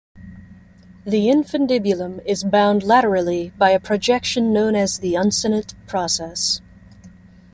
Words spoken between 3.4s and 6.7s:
by a projection known as the uncinate process.